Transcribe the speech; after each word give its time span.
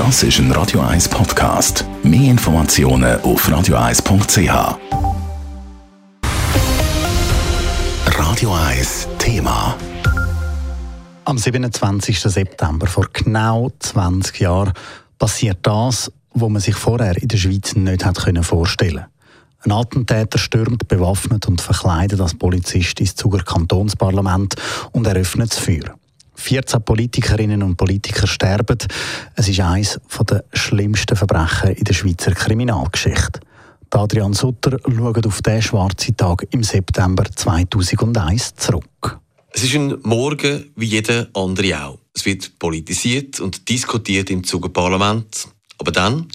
Das 0.00 0.22
ist 0.22 0.38
ein 0.38 0.50
Radio 0.52 0.80
1 0.80 1.10
Podcast. 1.10 1.84
Mehr 2.02 2.30
Informationen 2.30 3.20
auf 3.20 3.46
radio1.ch. 3.46 4.78
Radio 8.06 8.54
1 8.54 9.08
Thema. 9.18 9.76
Am 11.26 11.36
27. 11.36 12.18
September 12.18 12.86
vor 12.86 13.08
genau 13.12 13.70
20 13.78 14.40
Jahren 14.40 14.72
passiert 15.18 15.58
das, 15.64 16.10
was 16.32 16.48
man 16.48 16.62
sich 16.62 16.76
vorher 16.76 17.20
in 17.20 17.28
der 17.28 17.36
Schweiz 17.36 17.74
nicht 17.76 18.02
hat 18.02 18.16
vorstellen 18.40 19.04
ein 19.62 19.72
Attentäter 19.72 20.38
stürmt 20.38 20.88
bewaffnet 20.88 21.46
und 21.46 21.60
verkleidet 21.60 22.20
als 22.20 22.34
Polizist 22.34 23.00
ins 23.00 23.14
Zuger 23.14 23.42
Kantonsparlament 23.42 24.54
und 24.92 25.06
eröffnet 25.06 25.52
das 25.52 25.58
Feuer. 25.58 25.99
14 26.40 26.82
Politikerinnen 26.82 27.62
und 27.62 27.76
Politiker 27.76 28.26
sterben. 28.26 28.78
Es 29.36 29.48
ist 29.48 29.60
eines 29.60 30.00
der 30.28 30.44
schlimmsten 30.52 31.16
Verbrechen 31.16 31.70
in 31.70 31.84
der 31.84 31.92
Schweizer 31.92 32.32
Kriminalgeschichte. 32.32 33.40
Adrian 33.92 34.32
Sutter 34.32 34.78
schaut 34.84 35.26
auf 35.26 35.42
diesen 35.42 35.62
schwarzen 35.62 36.16
Tag 36.16 36.46
im 36.50 36.62
September 36.62 37.24
2001 37.24 38.54
zurück. 38.54 39.18
Es 39.52 39.64
ist 39.64 39.74
ein 39.74 39.98
Morgen 40.02 40.70
wie 40.76 40.86
jeder 40.86 41.28
andere 41.34 41.84
auch. 41.84 41.98
Es 42.14 42.24
wird 42.24 42.58
politisiert 42.58 43.40
und 43.40 43.68
diskutiert 43.68 44.30
im 44.30 44.44
Zuge 44.44 44.68
Parlament. 44.68 45.48
Aber 45.78 45.92
dann, 45.92 46.28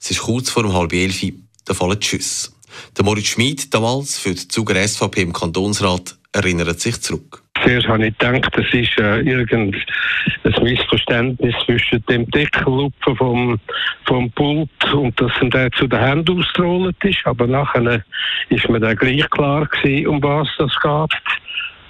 es 0.00 0.10
ist 0.10 0.20
kurz 0.20 0.50
vor 0.50 0.64
um 0.64 0.72
halb 0.72 0.92
elf, 0.92 1.22
da 1.64 1.74
fallen 1.74 2.00
die 2.00 2.06
Schüsse. 2.06 2.50
Der 2.96 3.04
Moritz 3.04 3.26
Schmid, 3.26 3.72
damals 3.72 4.18
für 4.18 4.34
die 4.34 4.48
Zuger 4.48 4.86
SVP 4.86 5.22
im 5.22 5.32
Kantonsrat, 5.32 6.16
erinnert 6.32 6.80
sich 6.80 7.00
zurück. 7.00 7.42
Zuerst 7.62 7.88
habe 7.88 8.06
ich 8.06 8.18
gedacht, 8.18 8.50
das 8.56 8.66
ist 8.72 8.98
äh, 8.98 9.20
irgendein 9.20 9.74
Missverständnis 10.62 11.54
zwischen 11.64 12.04
dem 12.06 12.28
Deckelupfen 12.30 13.16
vom, 13.16 13.60
vom 14.06 14.30
Pult 14.32 14.94
und 14.94 15.20
dass 15.20 15.32
er 15.52 15.70
zu 15.72 15.86
den 15.86 16.00
Händen 16.00 16.38
ausgerollt 16.38 16.96
ist. 17.04 17.24
Aber 17.24 17.46
nachher 17.46 18.02
ist 18.48 18.68
mir 18.68 18.80
dann 18.80 18.96
gleich 18.96 19.28
klar 19.30 19.66
gewesen, 19.66 20.06
um 20.08 20.22
was 20.22 20.48
das 20.58 20.74
geht. 20.80 21.20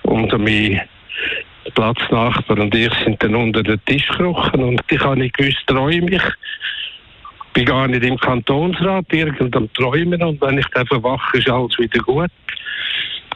Und 0.03 0.33
mein 0.39 0.81
Platznachbar 1.75 2.59
und 2.59 2.75
ich 2.75 2.93
sind 3.05 3.23
dann 3.23 3.35
unter 3.35 3.63
den 3.63 3.83
Tisch 3.85 4.09
gekrochen 4.09 4.63
und 4.63 4.83
ich 4.91 5.01
habe 5.01 5.17
nicht 5.17 5.37
gewusst, 5.37 5.63
träume 5.67 6.11
ich 6.11 6.23
bin 7.53 7.67
gar 7.67 7.87
nicht 7.87 8.03
im 8.03 8.17
Kantonsrat, 8.17 9.05
irgend 9.13 9.55
am 9.55 9.73
Träumen 9.75 10.23
und 10.23 10.41
wenn 10.41 10.59
ich 10.59 10.67
dann 10.69 10.87
verwache, 10.87 11.39
ist 11.39 11.51
alles 11.51 11.79
wieder 11.79 12.01
gut. 12.01 12.31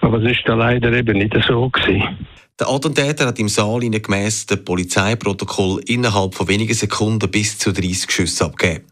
Aber 0.07 0.23
es 0.23 0.39
ist 0.39 0.47
leider 0.47 0.93
eben 0.93 1.19
nicht 1.19 1.37
so 1.49 1.69
gewesen. 1.69 2.17
Der 2.61 2.69
Attentäter 2.69 3.27
hat 3.27 3.41
im 3.41 3.49
Saal 3.49 3.81
gemäss 3.81 4.47
dem 4.47 4.65
Polizeiprotokoll 4.65 5.81
innerhalb 5.85 6.37
von 6.37 6.47
wenigen 6.47 6.75
Sekunden 6.75 7.29
bis 7.29 7.59
zu 7.59 7.73
30 7.73 8.09
Schüsse 8.09 8.45
abgegeben. 8.45 8.85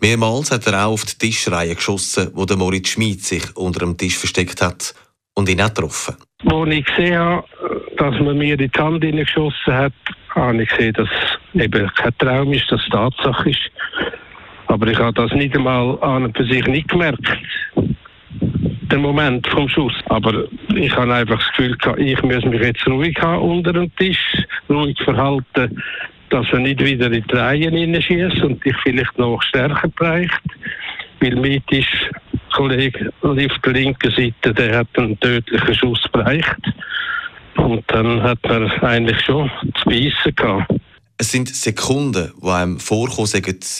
Mehrmals 0.00 0.50
hat 0.50 0.66
er 0.66 0.86
auch 0.86 0.92
auf 0.92 1.04
die 1.04 1.18
Tischreihe 1.18 1.74
geschossen, 1.74 2.30
wo 2.32 2.46
der 2.46 2.56
Moritz 2.56 2.88
Schmid 2.88 3.22
sich 3.22 3.54
unter 3.54 3.80
dem 3.80 3.98
Tisch 3.98 4.16
versteckt 4.16 4.62
hat 4.62 4.94
und 5.34 5.50
ihn 5.50 5.60
auch 5.60 5.68
getroffen. 5.68 6.16
Als 6.46 6.70
ich 6.70 6.86
gesehen 6.86 7.18
habe, 7.18 7.44
dass 7.98 8.18
man 8.20 8.38
mir 8.38 8.58
in 8.58 8.70
die 8.70 8.80
Hand 8.80 9.02
geschossen 9.02 9.74
hat, 9.74 9.92
habe 10.30 10.62
ich 10.62 10.70
gesehen, 10.70 10.94
dass 10.94 11.08
eben 11.52 11.90
kein 11.96 12.16
Traum 12.16 12.50
ist, 12.54 12.72
dass 12.72 12.80
es 12.80 12.88
Tatsache 12.88 13.50
ist. 13.50 13.70
Aber 14.68 14.86
ich 14.86 14.98
habe 14.98 15.12
das 15.12 15.32
nicht 15.32 15.54
einmal 15.54 16.02
an 16.02 16.24
und 16.24 16.34
für 16.34 16.46
sich 16.46 16.66
nicht 16.66 16.88
gemerkt. 16.88 17.28
Der 18.92 18.98
Moment 18.98 19.48
vom 19.48 19.70
Schuss. 19.70 19.94
Aber 20.10 20.44
ich 20.74 20.94
habe 20.94 21.14
einfach 21.14 21.38
das 21.38 21.48
Gefühl 21.56 21.78
ich 21.96 22.22
muss 22.22 22.44
mich 22.44 22.60
jetzt 22.60 22.86
ruhig 22.86 23.18
haben 23.22 23.40
unter 23.40 23.72
dem 23.72 23.90
Tisch, 23.96 24.18
ruhig 24.68 24.98
verhalten, 25.02 25.82
dass 26.28 26.46
er 26.52 26.58
nicht 26.58 26.84
wieder 26.84 27.10
in 27.10 27.24
die 27.26 27.34
Reihen 27.34 27.74
hineinschießt 27.74 28.42
und 28.42 28.62
dich 28.62 28.76
vielleicht 28.82 29.16
noch 29.16 29.40
stärker 29.40 29.88
bereicht. 29.88 30.42
Weil 31.20 31.36
mit 31.36 31.62
ist 31.72 31.88
Kollege 32.52 33.10
auf 33.22 33.58
der 33.64 33.72
linken 33.72 34.10
Seite, 34.10 34.52
der 34.52 34.80
hat 34.80 34.88
einen 34.98 35.18
tödlichen 35.20 35.74
Schuss 35.74 36.04
bereicht. 36.12 36.60
Und 37.56 37.84
dann 37.86 38.22
hat 38.22 38.40
er 38.42 38.82
eigentlich 38.82 39.20
schon 39.22 39.50
zu 39.74 39.88
beißen 39.88 40.34
gehabt. 40.36 40.70
Es 41.16 41.32
sind 41.32 41.48
Sekunden, 41.48 42.30
die 42.42 42.48
einem 42.50 42.78
vorkommen 42.78 43.28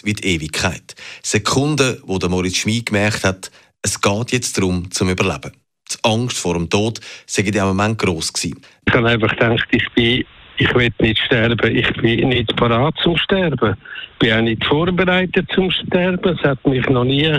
wie 0.04 0.12
die 0.14 0.26
Ewigkeit. 0.26 0.94
Sekunden, 1.22 1.98
wo 2.04 2.16
der 2.16 2.30
Moritz 2.30 2.56
Schmid 2.56 2.86
gemerkt 2.86 3.24
hat, 3.24 3.50
es 3.82 4.00
geht 4.00 4.32
jetzt 4.32 4.56
darum, 4.56 4.90
zum 4.90 5.10
Überleben. 5.10 5.52
Die 5.90 5.96
Angst 6.04 6.38
vor 6.38 6.54
dem 6.54 6.70
Tod 6.70 7.00
sei 7.26 7.42
in 7.42 7.52
dem 7.52 7.66
Moment 7.66 7.98
gross 7.98 8.32
gewesen. 8.32 8.62
Ich 8.86 8.94
habe 8.94 9.08
einfach 9.08 9.30
gedacht, 9.30 9.66
ich 9.70 9.88
bin 9.94 10.24
ich 10.58 10.72
will 10.74 10.90
nicht 11.00 11.18
sterben, 11.18 11.76
ich 11.76 11.92
bin 11.94 12.28
nicht 12.28 12.54
parat 12.56 12.94
zum 13.02 13.16
Sterben. 13.16 13.76
Ich 14.12 14.18
bin 14.18 14.32
auch 14.32 14.42
nicht 14.42 14.64
vorbereitet 14.64 15.48
zum 15.54 15.70
Sterben. 15.70 16.36
Es 16.38 16.44
hat 16.44 16.64
mich 16.66 16.86
noch 16.88 17.04
nie 17.04 17.36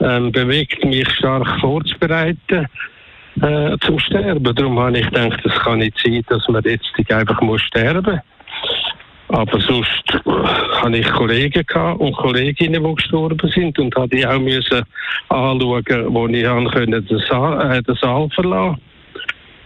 ähm, 0.00 0.30
bewegt, 0.30 0.84
mich 0.84 1.08
stark 1.10 1.48
vorzubereiten 1.60 2.68
äh, 3.42 3.76
zum 3.80 3.98
Sterben. 3.98 4.54
Darum 4.54 4.78
habe 4.78 4.98
ich 4.98 5.06
gedacht, 5.06 5.40
es 5.44 5.54
kann 5.60 5.78
nicht 5.78 5.98
sein, 6.04 6.22
dass 6.28 6.46
man 6.48 6.62
jetzt 6.64 6.92
einfach 7.10 7.40
muss 7.40 7.62
sterben 7.62 8.12
muss. 8.12 8.20
Aber 9.32 9.60
sonst 9.60 10.02
hatte 10.82 10.96
ich 10.96 11.08
Kollegen 11.10 11.64
und 11.98 12.16
Kolleginnen, 12.16 12.82
die 12.82 12.94
gestorben 12.94 13.50
sind 13.54 13.78
und 13.78 13.94
habe 13.94 14.08
die 14.08 14.26
auch 14.26 14.40
müssen 14.40 14.82
anschauen, 15.28 16.12
wo 16.12 16.26
ich 16.26 16.42
den 16.42 17.20
Saal, 17.28 17.76
äh, 17.76 17.82
den 17.82 17.94
Saal 17.94 18.28
verlassen 18.34 18.80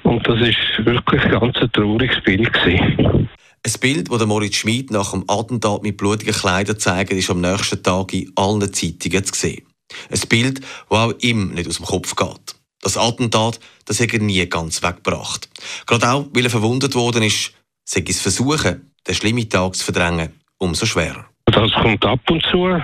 Und 0.03 0.27
das 0.29 0.39
war 0.39 0.85
wirklich 0.85 1.25
ein 1.25 1.31
ganz 1.31 1.57
trauriges 1.73 2.23
Bild. 2.25 2.53
Gewesen. 2.53 3.29
Ein 3.67 3.73
Bild, 3.81 4.13
das 4.13 4.27
Moritz 4.27 4.57
Schmid 4.57 4.91
nach 4.91 5.13
dem 5.13 5.25
Attentat 5.29 5.83
mit 5.83 5.97
blutigen 5.97 6.35
Kleidern 6.35 6.79
zeigt, 6.79 7.13
ist 7.13 7.31
am 7.31 7.41
nächsten 7.41 7.83
Tag 7.83 8.13
in 8.13 8.31
allen 8.37 8.71
Zeitungen 8.71 9.25
zu 9.25 9.35
sehen. 9.35 9.67
Ein 10.11 10.29
Bild, 10.29 10.61
das 10.61 10.99
auch 10.99 11.15
ihm 11.21 11.55
nicht 11.55 11.69
aus 11.69 11.79
dem 11.79 11.87
Kopf 11.87 12.15
geht. 12.15 12.55
Das 12.83 12.99
Attentat, 12.99 13.61
das 13.87 13.99
hat 14.01 14.13
er 14.13 14.21
nie 14.21 14.47
ganz 14.47 14.83
weggebracht. 14.83 15.49
Gerade 15.87 16.11
auch, 16.11 16.27
weil 16.35 16.45
er 16.45 16.51
verwundet 16.51 16.95
worden 16.95 17.23
ist, 17.23 17.55
sei 17.87 18.05
es 18.07 18.21
versuchen, 18.21 18.94
den 19.07 19.15
schlimmen 19.15 19.49
Tag 19.49 19.75
zu 19.75 19.85
verdrängen, 19.85 20.33
umso 20.59 20.87
schwerer. 20.87 21.27
Das 21.47 21.73
kommt 21.73 22.05
ab 22.05 22.21
und 22.31 22.43
zu, 22.47 22.81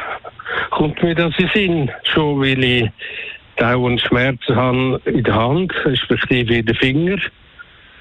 kommt 0.71 1.03
mir 1.03 1.15
das 1.15 1.33
in 1.39 1.51
Sinn. 1.55 1.91
Schon 2.05 2.41
weil 2.41 2.63
ich 2.63 2.91
dauernd 3.57 4.01
Schmerzen 4.01 4.57
habe 4.57 5.01
in 5.05 5.25
der 5.25 5.35
Hand, 5.35 5.73
respektive 5.85 6.57
in 6.57 6.67
den 6.67 6.75
Fingern. 6.77 7.23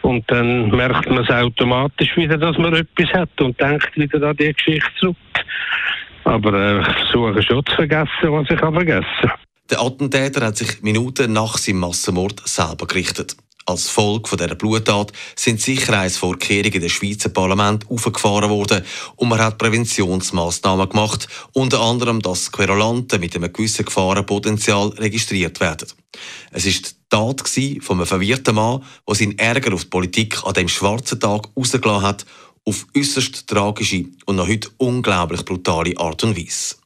Und 0.01 0.29
dann 0.31 0.69
merkt 0.69 1.09
man 1.09 1.23
es 1.23 1.29
automatisch 1.29 2.15
wieder, 2.15 2.37
dass 2.37 2.57
man 2.57 2.73
etwas 2.73 3.13
hat 3.13 3.41
und 3.41 3.59
denkt 3.59 3.95
wieder 3.97 4.29
an 4.29 4.37
die 4.37 4.53
Geschichte 4.53 4.89
zurück. 4.99 5.17
Aber 6.23 6.53
äh, 6.53 6.79
ich 6.79 6.87
versuche 6.87 7.41
schon 7.43 7.65
zu 7.65 7.75
vergessen, 7.75 8.09
was 8.23 8.49
ich 8.49 8.59
vergessen 8.59 9.05
kann. 9.21 9.31
Der 9.69 9.81
Attentäter 9.81 10.45
hat 10.45 10.57
sich 10.57 10.81
Minuten 10.81 11.33
nach 11.33 11.57
seinem 11.57 11.79
Massenmord 11.79 12.41
selber 12.47 12.87
gerichtet. 12.87 13.35
Als 13.69 13.87
Folge 13.87 14.35
dieser 14.35 14.55
Bluttat 14.55 15.11
sind 15.35 15.61
Sicherheitsvorkehrungen 15.61 16.81
das 16.81 16.91
Schweizer 16.91 17.29
Parlament 17.29 17.85
aufgefahren 17.87 18.49
worden 18.49 18.83
und 19.15 19.29
man 19.29 19.37
hat 19.37 19.59
Präventionsmaßnahmen 19.59 20.89
gemacht, 20.89 21.27
unter 21.53 21.79
anderem, 21.79 22.19
dass 22.19 22.51
Querulanten 22.51 23.19
mit 23.19 23.35
einem 23.35 23.53
gewissen 23.53 23.85
Gefahrenpotenzial 23.85 24.87
registriert 24.97 25.59
werden. 25.59 25.87
Es 26.49 26.65
ist 26.65 26.89
die 26.89 26.95
Tat 27.09 27.47
von 27.83 27.97
einem 27.97 28.07
verwirrten 28.07 28.55
Mann, 28.55 28.83
der 29.07 29.15
seinen 29.15 29.37
Ärger 29.37 29.75
auf 29.75 29.83
die 29.83 29.89
Politik 29.91 30.43
an 30.45 30.55
dem 30.55 30.67
schwarzen 30.67 31.19
Tag 31.19 31.49
rausgelassen 31.55 32.07
hat, 32.07 32.25
auf 32.65 32.87
äußerst 32.97 33.45
tragische 33.45 34.05
und 34.25 34.37
noch 34.37 34.47
heute 34.47 34.71
unglaublich 34.77 35.45
brutale 35.45 35.95
Art 35.95 36.23
und 36.23 36.35
Weise. 36.35 36.77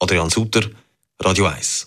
Adrian 0.00 0.30
Sutter, 0.30 0.68
Radio 1.20 1.46
1. 1.46 1.86